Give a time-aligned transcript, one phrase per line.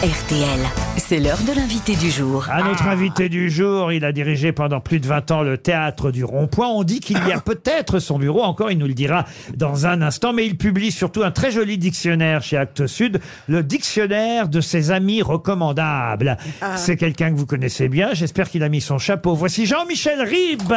[0.00, 0.60] RTL,
[0.96, 2.46] c'est l'heure de l'invité du jour.
[2.48, 6.12] À notre invité du jour, il a dirigé pendant plus de 20 ans le théâtre
[6.12, 6.68] du Rond-Point.
[6.68, 9.24] On dit qu'il y a peut-être son bureau, encore il nous le dira
[9.56, 13.64] dans un instant, mais il publie surtout un très joli dictionnaire chez Actes Sud, le
[13.64, 16.36] dictionnaire de ses amis recommandables.
[16.76, 19.34] C'est quelqu'un que vous connaissez bien, j'espère qu'il a mis son chapeau.
[19.34, 20.74] Voici Jean-Michel Ribes,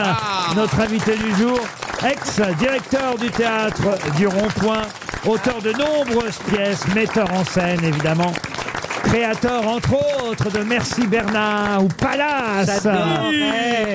[0.55, 1.59] notre invité du jour,
[2.09, 4.81] ex-directeur du théâtre du Rond-Point,
[5.27, 8.33] auteur de nombreuses pièces, metteur en scène évidemment.
[9.04, 9.93] Créateur, entre
[10.29, 12.88] autres, de Merci Bernard ou Palace.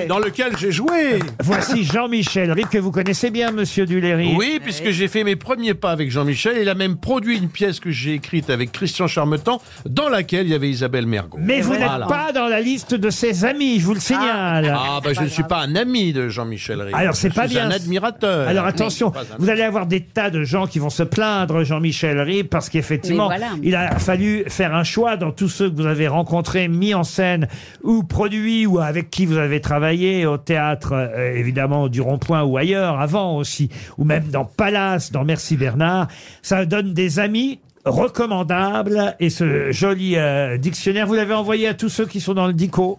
[0.09, 1.21] dans lequel j'ai joué.
[1.43, 4.35] Voici Jean-Michel Ribes, que vous connaissez bien, monsieur Duléry.
[4.37, 6.59] Oui, puisque j'ai fait mes premiers pas avec Jean-Michel.
[6.61, 10.51] Il a même produit une pièce que j'ai écrite avec Christian Charmetan, dans laquelle il
[10.53, 11.39] y avait Isabelle Mergo.
[11.41, 11.99] Mais vous Voilà.
[11.99, 14.71] n'êtes pas dans la liste de ses amis, je vous le signale.
[14.77, 16.95] Ah, bah je ne suis pas un ami de Jean-Michel Ribes.
[16.95, 17.69] Alors, c'est Je pas suis bien.
[17.69, 18.49] un admirateur.
[18.49, 21.03] Alors attention, Mais pas un- vous allez avoir des tas de gens qui vont se
[21.05, 23.53] plaindre, Jean-Michel Ribes, parce qu'effectivement, Mais voilà.
[23.63, 27.05] il a fallu faire un choix dans tous ceux que vous avez rencontrés, mis en
[27.05, 27.49] scène
[27.83, 32.57] ou produits ou avec qui vous avez travaillé au théâtre, euh, évidemment, du Rond-Point ou
[32.57, 36.09] ailleurs, avant aussi, ou même dans Palace, dans Merci Bernard.
[36.41, 41.91] Ça donne des amis recommandables et ce joli euh, dictionnaire, vous l'avez envoyé à tous
[41.91, 42.99] ceux qui sont dans le DICO?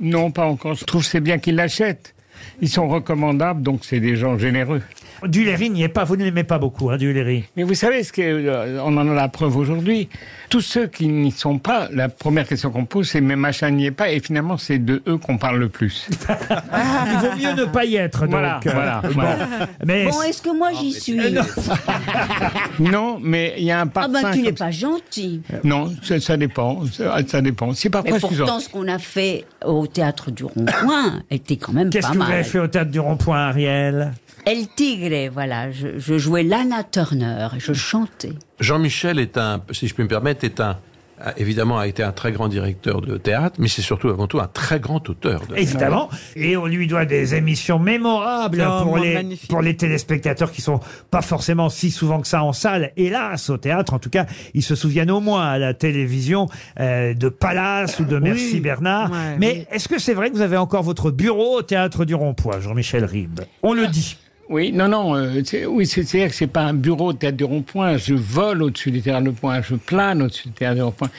[0.00, 0.74] Non, pas encore.
[0.74, 2.16] Je trouve c'est bien qu'ils l'achètent.
[2.60, 4.82] Ils sont recommandables, donc c'est des gens généreux.
[5.24, 7.44] Duléry n'y est pas, vous ne l'aimez pas beaucoup, hein, Duléry.
[7.56, 10.08] Mais vous savez, ce que, euh, on en a la preuve aujourd'hui.
[10.50, 13.86] Tous ceux qui n'y sont pas, la première question qu'on pose, c'est mais machin n'y
[13.86, 16.08] est pas, et finalement, c'est de eux qu'on parle le plus.
[16.30, 18.30] Il vaut mieux ne pas y être, donc.
[18.30, 19.08] Voilà, Euh, voilà, bon.
[19.14, 19.36] voilà.
[19.84, 21.18] Mais Bon, est-ce que moi j'y suis
[22.78, 24.12] Non, mais il y a un Ah parfum.
[24.12, 25.42] ben tu n'es comme pas gentil.
[25.64, 26.84] Non, ça, ça dépend.
[26.86, 27.72] Ça, ça dépend.
[27.74, 28.44] C'est parfois Mais suffisant.
[28.44, 32.18] pourtant, ce qu'on a fait au théâtre du Rond-Point était quand même qu'est-ce pas que
[32.18, 32.32] vous mal.
[32.32, 34.12] avez fait au théâtre du Rond-Point, Ariel?
[34.46, 35.72] El Tigre, voilà.
[35.72, 38.32] Je, je jouais Lana Turner et je chantais.
[38.60, 40.78] Jean-Michel est un, si je peux me permettre, est un,
[41.20, 44.38] a- évidemment, a été un très grand directeur de théâtre, mais c'est surtout, avant tout,
[44.38, 45.44] un très grand auteur.
[45.48, 45.56] De...
[45.56, 46.08] Évidemment.
[46.36, 49.50] Et on lui doit des émissions mémorables Oh, pour, les, magnifique.
[49.50, 50.78] pour les téléspectateurs qui sont
[51.10, 52.92] pas forcément si souvent que ça en salle.
[52.96, 56.46] Hélas, au théâtre, en tout cas, ils se souviennent au moins à la télévision
[56.78, 59.10] euh, de Palace ou de Merci Bernard.
[59.10, 62.14] Ouais, Mais est-ce que c'est vrai que vous avez encore votre bureau au théâtre du
[62.14, 63.40] Rond-Point, Jean-Michel Ribes?
[63.64, 64.16] On le dit.
[64.48, 65.16] Oui, non, non.
[65.16, 67.96] euh, oui, c'est- c'est-à-dire que c'est pas un bureau de théâtre du rond-point.
[67.96, 69.60] Je vole au-dessus du théâtre du rond-point.
[69.60, 71.10] Je plane au-dessus du théâtre du rond-point.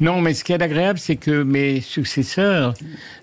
[0.00, 2.74] Non, mais ce qui est agréable, c'est que mes successeurs,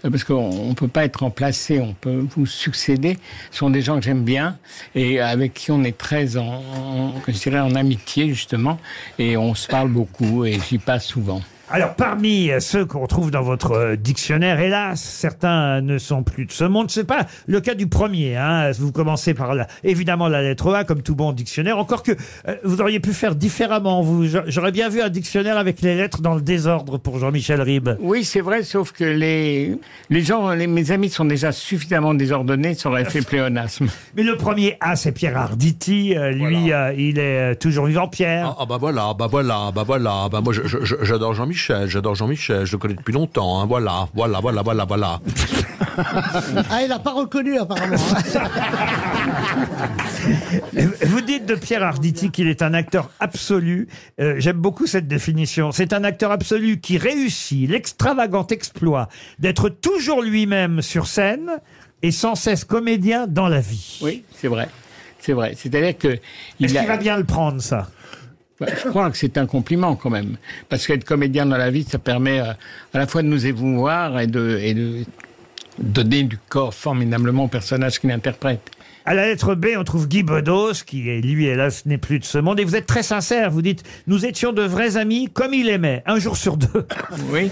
[0.03, 0.35] euh, parce qu'on
[0.69, 3.17] on peut pas être remplacé, on peut vous succéder,
[3.51, 4.57] sont des gens que j'aime bien
[4.95, 8.77] et avec qui on est très en, en- je dirais en amitié justement,
[9.17, 11.41] et on se parle beaucoup et j'y passe souvent.
[11.71, 16.45] Alors, parmi euh, ceux qu'on trouve dans votre euh, dictionnaire, hélas, certains ne sont plus
[16.45, 16.91] de ce monde.
[16.91, 18.35] C'est pas le cas du premier.
[18.35, 18.69] Hein.
[18.77, 21.77] Vous commencez par la, évidemment la lettre A, comme tout bon dictionnaire.
[21.79, 22.11] Encore que
[22.47, 24.01] euh, vous auriez pu faire différemment.
[24.01, 27.61] Vous, j'a- j'aurais bien vu un dictionnaire avec les lettres dans le désordre pour Jean-Michel
[27.61, 27.91] Ribes.
[28.01, 29.75] Oui, c'est vrai, sauf que les,
[30.09, 33.87] les gens, les- mes amis sont déjà suffisamment désordonnés, ça aurait fait pléonasme.
[34.15, 36.13] Mais le premier A, c'est Pierre Arditi.
[36.15, 38.09] Euh, lui, euh, il est euh, toujours vivant.
[38.09, 38.49] Pierre.
[38.51, 41.87] Ah, ah, bah voilà, bah voilà, bah voilà, bah moi je- je- je- j'adore Jean-Michel,
[41.87, 45.19] j'adore Jean-Michel, je le connais depuis longtemps, hein, voilà, voilà, voilà, voilà, voilà.
[46.71, 47.95] Ah, il n'a pas reconnu apparemment.
[51.05, 53.87] Vous dites de Pierre Arditi qu'il est un acteur absolu.
[54.19, 55.71] Euh, J'aime beaucoup cette définition.
[55.71, 61.51] C'est un acteur absolu qui réussit l'extravagant exploit d'être toujours lui-même sur scène
[62.01, 63.99] et sans cesse comédien dans la vie.
[64.01, 64.69] Oui, c'est vrai.
[65.19, 65.53] C'est vrai.
[65.55, 66.07] C'est-à-dire que
[66.59, 67.87] Est-ce a- qu'il va bien le prendre, ça?
[68.67, 70.37] Je crois que c'est un compliment quand même,
[70.69, 72.53] parce qu'être comédien dans la vie, ça permet euh,
[72.93, 75.03] à la fois de nous émouvoir et de, et de
[75.77, 78.61] donner du corps formidablement au personnage qu'il interprète.
[79.05, 82.23] À la lettre B, on trouve Guy Bedos, qui, est, lui, hélas, n'est plus de
[82.23, 82.59] ce monde.
[82.61, 83.51] Et vous êtes très sincère.
[83.51, 86.67] Vous dites, nous étions de vrais amis, comme il aimait, un jour sur deux.
[87.31, 87.49] Oui,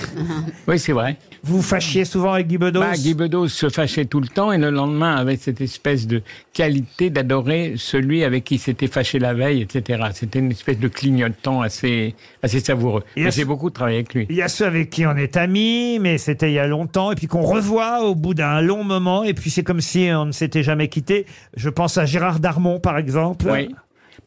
[0.67, 1.17] oui, c'est vrai.
[1.43, 4.51] Vous vous fâchiez souvent avec Guy Bedos Bah, Guy Bedos se fâchait tout le temps
[4.51, 6.21] et le lendemain avait cette espèce de
[6.53, 10.03] qualité d'adorer celui avec qui s'était fâché la veille, etc.
[10.13, 13.03] C'était une espèce de clignotant assez, assez savoureux.
[13.15, 14.27] J'ai beaucoup travaillé avec lui.
[14.29, 17.11] Il y a ceux avec qui on est amis, mais c'était il y a longtemps,
[17.11, 20.25] et puis qu'on revoit au bout d'un long moment, et puis c'est comme si on
[20.25, 21.25] ne s'était jamais quitté.
[21.55, 23.47] Je pense à Gérard Darmon, par exemple.
[23.49, 23.69] Oui.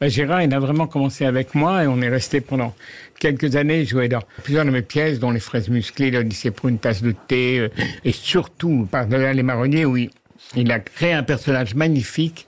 [0.00, 2.74] Bah, Gérard, il a vraiment commencé avec moi et on est resté pendant
[3.20, 3.84] quelques années.
[3.84, 7.12] Jouait dans plusieurs de mes pièces, dont Les Fraises Musclées, l'Odyssée pour une tasse de
[7.12, 7.68] thé, euh,
[8.04, 10.10] et surtout par-delà les marronniers, où il,
[10.70, 12.46] a créé un personnage magnifique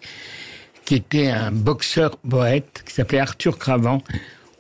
[0.85, 4.03] qui était un boxeur poète qui s'appelait Arthur Cravant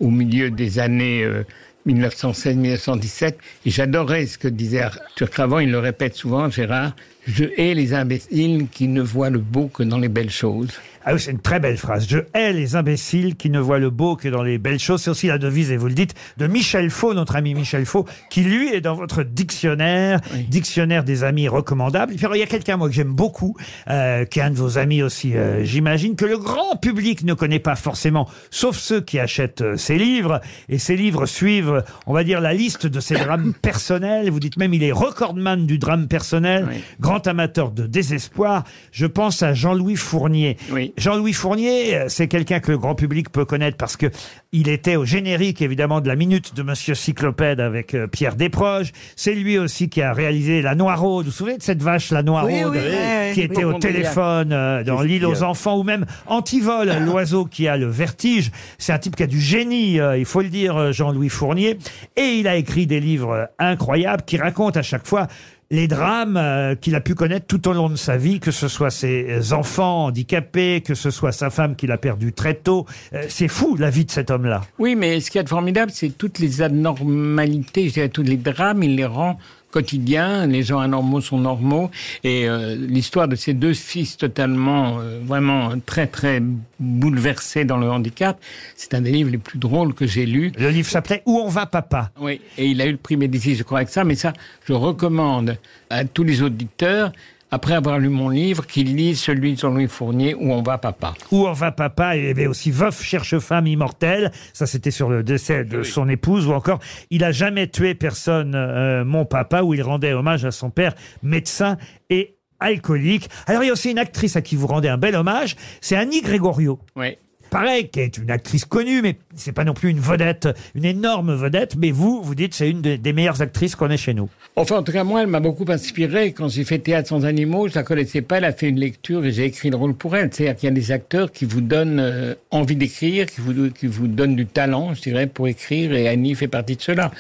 [0.00, 1.44] au milieu des années euh,
[1.86, 3.34] 1916-1917.
[3.64, 6.94] Et j'adorais ce que disait Arthur Cravant, il le répète souvent, Gérard,
[7.26, 10.70] je hais les imbéciles qui ne voient le beau que dans les belles choses.
[11.08, 12.04] Ah oui, c'est une très belle phrase.
[12.08, 15.02] Je hais les imbéciles qui ne voient le beau que dans les belles choses.
[15.02, 18.06] C'est aussi la devise, et vous le dites, de Michel Faux, notre ami Michel Faux,
[18.28, 22.14] qui lui est dans votre dictionnaire, dictionnaire des amis recommandables.
[22.14, 23.54] Et puis alors, il y a quelqu'un, moi, que j'aime beaucoup,
[23.88, 27.34] euh, qui est un de vos amis aussi, euh, j'imagine, que le grand public ne
[27.34, 30.40] connaît pas forcément, sauf ceux qui achètent euh, ses livres.
[30.68, 34.28] Et ces livres suivent, on va dire, la liste de ses drames personnels.
[34.28, 36.66] Vous dites même, il est recordman du drame personnel,
[36.98, 38.64] grand amateur de désespoir.
[38.90, 40.56] Je pense à Jean-Louis Fournier.
[40.72, 40.92] Oui.
[40.96, 44.06] Jean-Louis Fournier, euh, c'est quelqu'un que le grand public peut connaître parce que
[44.52, 48.92] il était au générique, évidemment, de la minute de Monsieur Cyclopède avec euh, Pierre Desproges.
[49.14, 51.26] C'est lui aussi qui a réalisé La Noiraude.
[51.26, 53.46] Vous vous souvenez de cette vache, La Noiraude, Oui, oui, oui, qui oui.
[53.46, 57.86] était au téléphone euh, dans l'île aux enfants ou même Antivol, l'oiseau qui a le
[57.86, 58.50] vertige.
[58.78, 61.78] C'est un type qui a du génie, euh, il faut le dire, euh, Jean-Louis Fournier.
[62.16, 65.26] Et il a écrit des livres euh, incroyables qui racontent à chaque fois
[65.70, 68.68] les drames euh, qu'il a pu connaître tout au long de sa vie, que ce
[68.68, 72.86] soit ses enfants handicapés, que ce soit sa femme qu'il a perdue très tôt.
[73.12, 74.62] Euh, c'est fou la vie de cet homme-là.
[74.78, 78.36] Oui, mais ce qui est de formidable, c'est toutes les anormalités, je dirais tous les
[78.36, 79.38] drames, il les rend
[79.76, 80.46] quotidiens.
[80.46, 81.90] Les gens anormaux sont normaux.
[82.24, 86.42] Et euh, l'histoire de ces deux fils totalement, euh, vraiment très, très
[86.80, 88.38] bouleversés dans le handicap,
[88.74, 90.50] c'est un des livres les plus drôles que j'ai lus.
[90.58, 92.10] Le livre s'appelait Où on va papa?
[92.18, 94.04] Oui, et il a eu le prix Médicis, je crois, avec ça.
[94.04, 94.32] Mais ça,
[94.66, 95.58] je recommande
[95.90, 97.12] à tous les auditeurs,
[97.50, 101.14] après avoir lu mon livre, qu'ils lisent celui de Jean-Louis Fournier, Où on va papa?
[101.30, 104.90] Où on va papa, et il y avait aussi Veuf cherche femme immortelle, ça c'était
[104.90, 109.24] sur le décès de son épouse, ou encore Il a jamais tué personne, euh, mon
[109.24, 111.76] papa, où il rendait hommage à son père, médecin
[112.10, 113.28] et alcoolique.
[113.46, 115.96] Alors il y a aussi une actrice à qui vous rendez un bel hommage, c'est
[115.96, 116.78] Annie Gregorio.
[116.96, 117.16] Oui.
[117.58, 121.34] Pareil, qui est une actrice connue, mais c'est pas non plus une vedette, une énorme
[121.34, 124.28] vedette, mais vous, vous dites c'est une de- des meilleures actrices qu'on ait chez nous.
[124.56, 126.32] Enfin, en tout cas, moi, elle m'a beaucoup inspiré.
[126.34, 128.36] Quand j'ai fait Théâtre sans animaux, je la connaissais pas.
[128.38, 130.28] Elle a fait une lecture et j'ai écrit le rôle pour elle.
[130.32, 133.86] C'est-à-dire qu'il y a des acteurs qui vous donnent euh, envie d'écrire, qui vous, qui
[133.86, 135.94] vous donnent du talent, je dirais, pour écrire.
[135.94, 137.10] Et Annie fait partie de cela.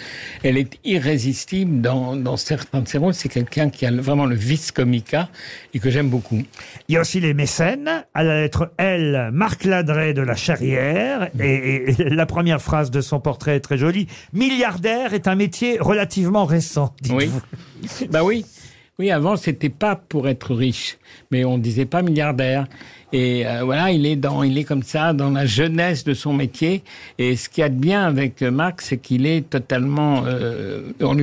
[0.42, 3.14] Elle est irrésistible dans, dans certains de ses rôles.
[3.14, 5.28] C'est quelqu'un qui a le- vraiment le vice comica
[5.72, 6.42] et que j'aime beaucoup.
[6.88, 8.04] Il y a aussi les mécènes.
[8.14, 11.30] À la lettre L, Marc Ladret de la Charrière.
[11.40, 14.06] Et, la première phrase de son portrait est très jolie.
[14.32, 17.30] Milliardaire est un métier relativement récent, Oui.
[18.10, 18.44] bah oui.
[18.98, 20.96] Oui, avant, c'était pas pour être riche,
[21.30, 22.66] mais on disait pas milliardaire.
[23.12, 26.32] Et euh, voilà, il est dans, il est comme ça dans la jeunesse de son
[26.32, 26.82] métier.
[27.18, 30.92] Et ce qu'il y a de bien avec euh, Marc, c'est qu'il est totalement euh,
[31.02, 31.14] en.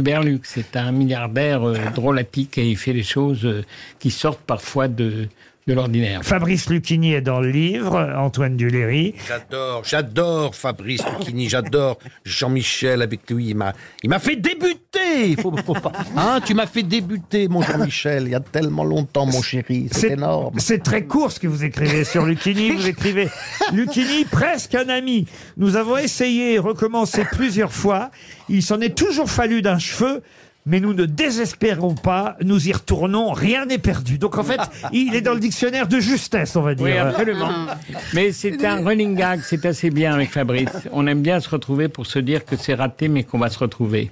[0.43, 3.63] C'est un milliardaire euh, drôlatique et il fait des choses euh,
[3.97, 5.27] qui sortent parfois de,
[5.67, 6.23] de l'ordinaire.
[6.23, 9.15] Fabrice Lucchini est dans le livre, Antoine Duléry.
[9.27, 13.49] J'adore, j'adore Fabrice Lucchini, j'adore Jean-Michel avec lui.
[13.49, 13.73] Il m'a,
[14.03, 15.35] il m'a fait débuter.
[15.41, 15.91] Faut, faut pas.
[16.15, 18.23] Hein, tu m'as fait débuter, mon Jean-Michel.
[18.25, 19.87] Il y a tellement longtemps, mon chéri.
[19.91, 20.59] C'est énorme.
[20.59, 22.71] C'est très court ce que vous écrivez sur Lucchini.
[22.71, 23.29] Vous écrivez
[23.71, 25.27] Lucchini, presque un ami.
[25.57, 28.11] Nous avons essayé et recommencé plusieurs fois.
[28.49, 30.21] Il s'en est toujours fallu d'un cheveu.
[30.65, 34.17] Mais nous ne désespérons pas, nous y retournons, rien n'est perdu.
[34.17, 34.61] Donc en fait,
[34.93, 36.85] il est dans le dictionnaire de justesse, on va dire.
[36.85, 37.49] Oui, absolument.
[38.13, 40.69] Mais c'est un running gag, c'est assez bien avec Fabrice.
[40.91, 43.59] On aime bien se retrouver pour se dire que c'est raté, mais qu'on va se
[43.59, 44.11] retrouver.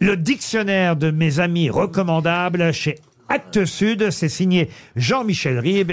[0.00, 2.96] Le dictionnaire de mes amis recommandables chez
[3.28, 5.92] Actes Sud, c'est signé Jean-Michel Ribes.